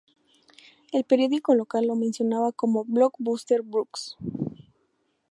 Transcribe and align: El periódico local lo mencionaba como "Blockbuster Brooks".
El 0.91 1.03
periódico 1.03 1.53
local 1.53 1.85
lo 1.85 1.95
mencionaba 1.95 2.51
como 2.51 2.85
"Blockbuster 2.85 3.61
Brooks". 3.61 4.17